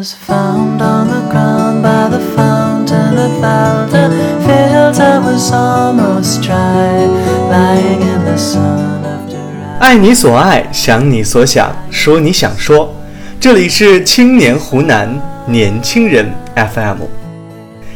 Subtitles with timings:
[0.00, 4.08] was found on the ground by the fountain of Valda.
[4.46, 7.04] Fields I was almost dry,
[7.50, 9.78] lying in the sun of July.
[9.78, 12.90] 爱你所爱，想你所想，说你想说。
[13.38, 15.06] 这里是青年湖南
[15.46, 17.00] 年轻人 FM，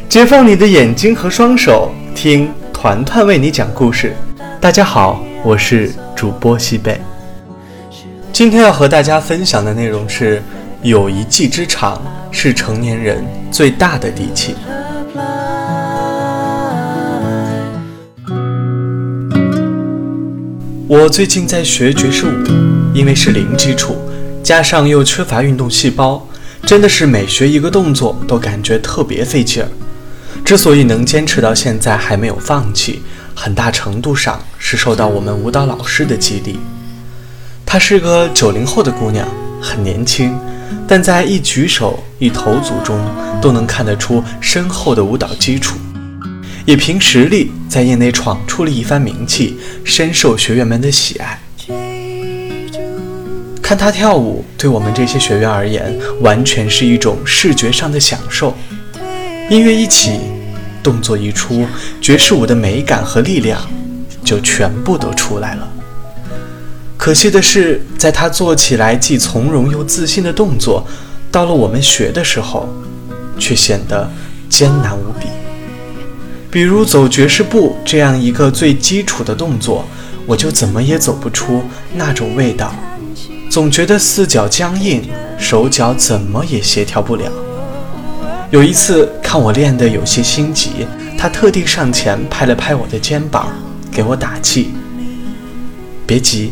[0.07, 4.15] 解放你的眼睛和双手，听团团为你讲故事。
[4.61, 7.01] 大家好，我是主播西贝。
[8.31, 10.43] 今天要和大家分享的内容是：
[10.85, 11.99] 有一技之长
[12.29, 14.53] 是成年人最大的底气。
[20.87, 22.29] 我最近在学爵士舞，
[22.93, 23.97] 因为是零基础，
[24.43, 26.23] 加上又缺乏运动细胞，
[26.61, 29.69] 真的是每学一个动作都感觉特别费劲儿。
[30.45, 33.01] 之所以能坚持到现在还没有放弃，
[33.33, 36.59] 很大程度上是受到我们舞蹈老师的激励。
[37.65, 39.27] 她是个九零后的姑娘，
[39.59, 40.31] 很年轻，
[40.87, 42.99] 但在一举手一投足中
[43.41, 45.77] 都能看得出深厚的舞蹈基础。
[46.65, 51.39] 也凭实力在业内闯出了一番名气，深受学员们的喜爱。
[53.61, 58.55] 看他跳舞，对我们这些学员而言，完全是一种视觉上的享受。
[59.49, 60.19] 音乐一起，
[60.81, 61.65] 动作一出，
[62.01, 63.59] 爵士舞的美感和力量
[64.23, 65.67] 就全部都出来了。
[67.05, 70.83] 可惜的是，在他做起来既从容又自信的动作，
[71.31, 72.67] 到了我们学的时候，
[73.37, 74.09] 却显得
[74.49, 75.27] 艰难无比。
[76.49, 79.85] 比如走爵士步这样一个最基础的动作，
[80.25, 81.61] 我就怎么也走不出
[81.93, 82.73] 那种味道，
[83.51, 85.03] 总觉得四脚僵硬，
[85.37, 87.31] 手脚怎么也协调不了。
[88.49, 93.53] 有一次看我练得有些心急，他特地上前拍了拍我的肩膀，
[93.91, 94.71] 给我打气
[96.07, 96.51] ：“别急，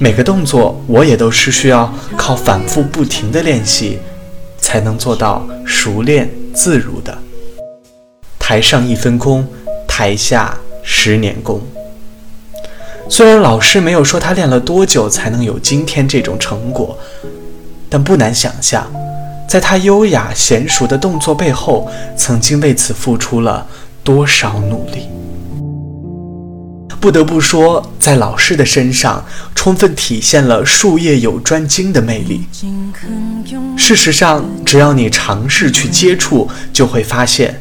[0.00, 3.98] 每个动作我也都是需要靠反复不停的练习，
[4.58, 7.16] 才能做到熟练自如的。”
[8.38, 9.46] 台上一分功，
[9.88, 11.60] 台下十年功。
[13.08, 16.96] 虽然老师没有说他练了多久才能有今天这种成果，
[17.90, 18.86] 但不难想象，
[19.48, 23.66] 在他优雅娴熟的动作背后，曾经为此付出了
[24.04, 25.08] 多少努力。
[27.00, 32.46] 不得不说，在老师的身上，充分体现了术业有专精的魅力。
[33.76, 37.60] 事实上，只要你尝试去接触，就会发现，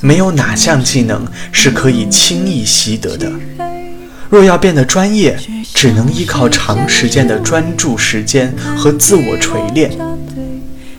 [0.00, 3.30] 没有哪项技能是可以轻易习得的。
[4.30, 5.38] 若要变得专业，
[5.74, 9.90] 只能依靠长时间的专注时间和自我锤炼，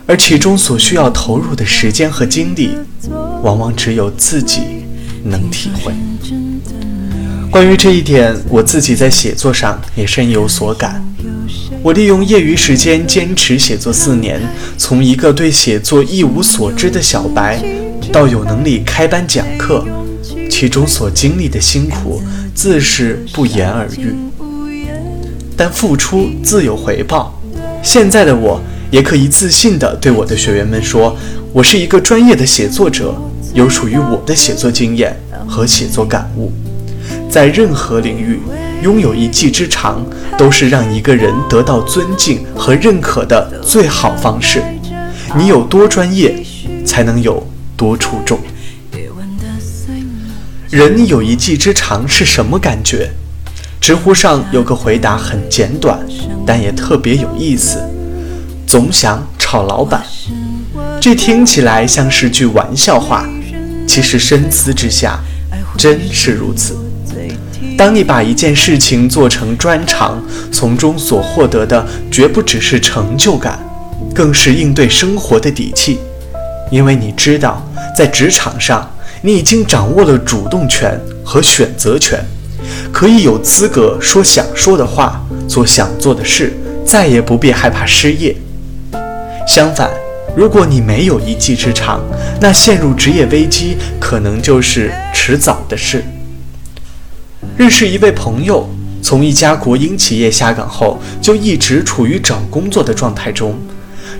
[0.06, 2.76] 而其中所需要投入的时间和精力，
[3.42, 4.60] 往往只有自己
[5.24, 5.92] 能体会。
[7.50, 11.02] 关于这一点，我自己在写作上也深有所感。
[11.82, 14.40] 我利用业余时间坚持写作四年，
[14.76, 17.62] 从一个对写作一无所知的小白，
[18.12, 19.84] 到有能力开班讲课，
[20.50, 22.20] 其中所经历的辛苦
[22.54, 24.14] 自是不言而喻。
[25.56, 27.40] 但付出自有回报，
[27.82, 28.60] 现在的我
[28.90, 31.16] 也可以自信地对我的学员们说，
[31.52, 33.14] 我是一个专业的写作者，
[33.54, 35.16] 有属于我的写作经验
[35.48, 36.52] 和写作感悟。
[37.30, 38.40] 在任何领域，
[38.82, 40.04] 拥有一技之长，
[40.36, 44.62] 都是让一个人得到尊敬和认可的最好方式。
[45.36, 46.42] 你有多专业，
[46.84, 47.46] 才能有
[47.76, 48.38] 多出众。
[50.70, 53.10] 人有一技之长是什么感觉？
[53.80, 55.98] 知乎上有个回答很简短，
[56.44, 57.78] 但也特别有意思。
[58.66, 60.02] 总想炒老板，
[61.00, 63.26] 这听起来像是句玩笑话，
[63.86, 65.20] 其实深思之下，
[65.76, 66.76] 真是如此。
[67.78, 73.56] 当你把一件事情做成专长，从中所获得的绝不只是成就感，
[74.12, 76.00] 更是应对生活的底气。
[76.72, 77.64] 因为你知道，
[77.96, 78.90] 在职场上，
[79.22, 82.18] 你已经掌握了主动权和选择权，
[82.92, 86.52] 可以有资格说想说的话，做想做的事，
[86.84, 88.34] 再也不必害怕失业。
[89.46, 89.88] 相反，
[90.36, 92.00] 如果你没有一技之长，
[92.40, 96.02] 那陷入职业危机可能就是迟早的事。
[97.56, 98.68] 认识一位朋友，
[99.02, 103.58] 从一家国营企业下岗后，就一直处于找工作的状态中。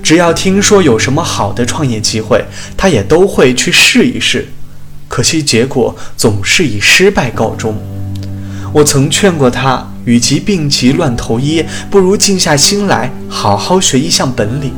[0.03, 2.45] 只要听说有什么好的创业机会，
[2.77, 4.49] 他也都会去试一试。
[5.09, 7.77] 可惜结果总是以失败告终。
[8.73, 14.73] 我曾劝过他，与其病急乱投医，不如静下心来好好学一项本领。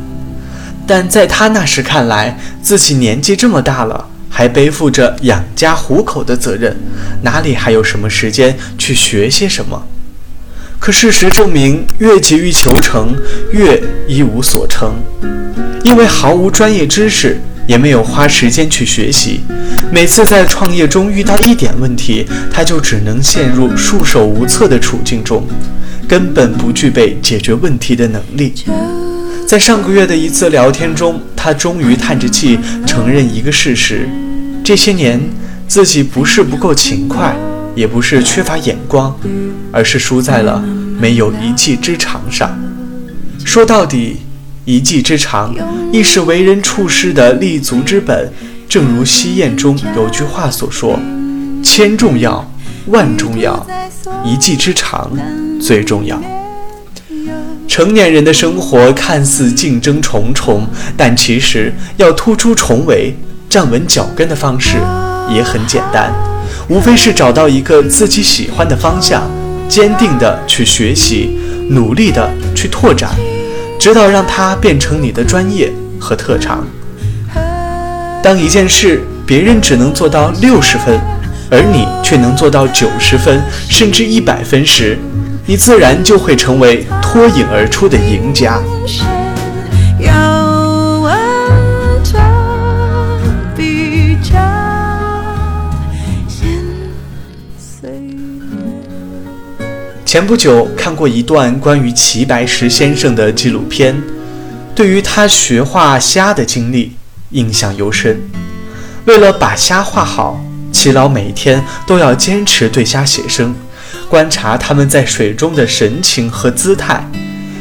[0.87, 4.10] 但在他那时看来，自己年纪这么大了。
[4.31, 6.75] 还背负着养家糊口的责任，
[7.23, 9.87] 哪里还有什么时间去学些什么？
[10.79, 13.15] 可事实证明，越急于求成，
[13.53, 14.95] 越一无所成。
[15.83, 19.41] 因为毫无专业知识，也没有花时间去学习，
[19.93, 25.47] 每次在创业中遇到一点问题，他就只能陷入束手无策的处境中，
[26.09, 28.55] 根本不具备解决问题的能力。
[29.51, 32.57] 在上个月的一次聊天中，他终于叹着气
[32.87, 34.09] 承认一个事实：
[34.63, 35.21] 这些年
[35.67, 37.35] 自己不是不够勤快，
[37.75, 39.13] 也不是缺乏眼光，
[39.73, 40.63] 而是输在了
[41.01, 42.57] 没有一技之长上。
[43.45, 44.19] 说到底，
[44.65, 45.53] 一技之长
[45.91, 48.33] 亦是为人处事的立足之本。
[48.69, 50.97] 正如西谚中有句话所说
[51.61, 52.49] ：“千重要，
[52.87, 53.67] 万重要，
[54.25, 55.11] 一技之长
[55.61, 56.17] 最重要。”
[57.71, 63.15] 成年人的生活看似竞争重重，但其实要突出重围、
[63.49, 64.77] 站稳脚跟的方式
[65.33, 66.13] 也很简单，
[66.69, 69.23] 无非是找到一个自己喜欢的方向，
[69.69, 71.39] 坚定地去学习，
[71.69, 73.09] 努力地去拓展，
[73.79, 76.67] 直到让它变成你的专业和特长。
[78.21, 80.99] 当一件事别人只能做到六十分，
[81.51, 84.97] 而你却能做到九十分甚至一百分时，
[85.47, 88.61] 你自然就会成为脱颖而出的赢家。
[100.05, 103.95] 前不久看过一段关于齐白石先生的纪录片，
[104.75, 106.97] 对于他学画虾的经历
[107.31, 108.21] 印象尤深。
[109.05, 110.41] 为了把虾画好，
[110.81, 113.55] 齐老每天都要坚持对虾写生。
[114.09, 117.07] 观察它们在水中的神情和姿态，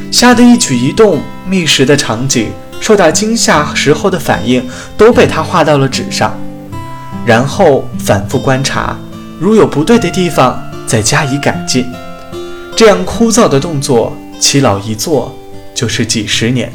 [0.09, 2.49] 虾的一举一动、觅食的场景、
[2.79, 4.65] 受到惊吓时候的反应，
[4.97, 6.33] 都被他画到了纸上，
[7.25, 8.95] 然后反复观察，
[9.37, 10.57] 如有不对的地方
[10.87, 11.85] 再加以改进。
[12.73, 15.37] 这样枯燥的动作，齐老一做
[15.75, 16.71] 就是几十年。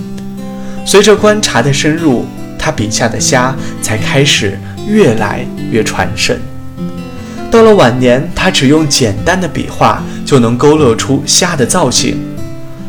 [0.84, 2.26] 随着观察的深入，
[2.64, 4.58] 他笔下的虾才开始
[4.88, 6.40] 越来越传神。
[7.50, 12.18] 到了晚年，他只用简单的笔画就能勾勒出虾的造型。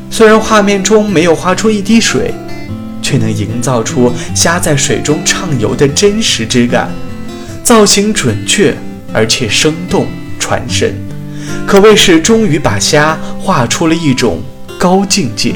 [0.10, 2.34] 虽然画面中没有画出一滴水，
[3.02, 6.90] 却能营造出虾在水中畅游的真实之感，
[7.62, 8.74] 造型准确
[9.12, 10.08] 而且生动
[10.40, 10.96] 传神，
[11.68, 14.42] 可谓是终于把虾画出了一种
[14.80, 15.54] 高境界。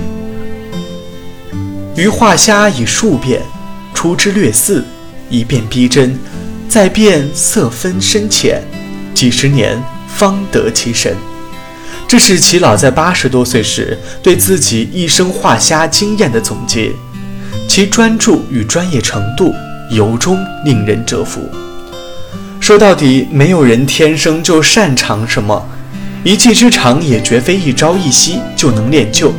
[1.96, 3.42] 鱼画虾以数变，
[4.00, 4.82] 初之略似，
[5.30, 6.18] 一变逼真，
[6.70, 8.64] 再变色分深浅。
[9.14, 11.14] 几十年方得其神，
[12.08, 16.94] 这是齐老在八十多岁时对自己一生画虾经验的总结，
[17.68, 19.54] 其专注与专业程度
[19.92, 21.50] 由衷令人折服。
[22.62, 25.68] 说到底，没有人天生就擅长什么，
[26.24, 29.34] 一技之长也绝非一朝一夕就能练就。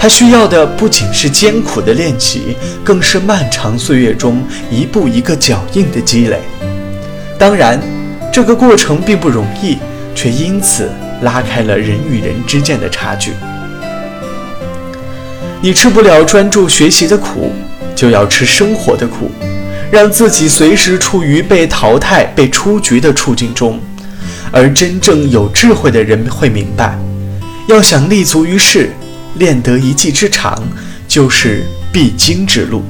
[0.00, 6.40] 他需要的不仅是艰苦的练习，更是漫长岁月中一步一个脚印的积累。
[7.38, 7.80] 当然。
[8.30, 9.78] 这个过程并不容易，
[10.14, 10.88] 却因此
[11.22, 13.32] 拉开了人与人之间的差距。
[15.60, 17.52] 你吃不了专注学习的苦，
[17.96, 19.32] 就要吃生活的苦，
[19.90, 23.80] 让自己随时处于被淘汰、被出局的处境中。
[24.52, 26.96] 而真正有智慧的人会明白，
[27.66, 28.92] 要想立足于世，
[29.38, 30.62] 练得一技之长，
[31.06, 32.82] 就是必经之路。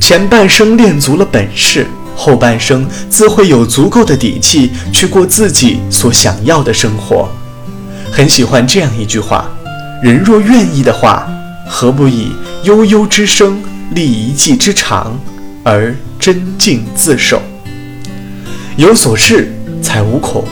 [0.00, 1.86] 前半生练足了本事。
[2.14, 7.26] 后半生自会有足够的底气去过自己所想要的生活。
[8.12, 9.50] 很喜欢这样一句话：
[10.02, 11.26] 人若愿意的话，
[11.66, 12.30] 何不以
[12.64, 15.18] 悠悠之声立一技之长，
[15.64, 17.40] 而真静自守？
[18.76, 19.46] 有所恃
[19.82, 20.44] 才无恐。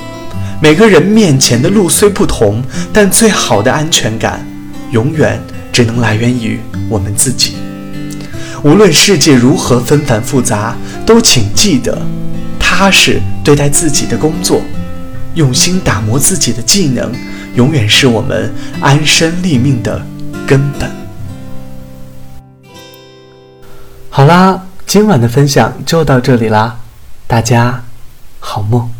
[0.62, 4.44] 每个人面前的路虽不同，但最好的安全感，
[4.90, 5.40] 永远
[5.72, 7.54] 只能来源于我们自己。
[8.62, 11.96] 无论世界如何纷繁复杂，都请记得，
[12.58, 14.60] 踏实对待自己的工作，
[15.34, 17.10] 用心打磨自己的技能，
[17.54, 20.04] 永远是我们安身立命的
[20.46, 20.90] 根本。
[24.10, 26.80] 好啦，今晚的分享就到这里啦，
[27.26, 27.84] 大家
[28.40, 28.99] 好梦。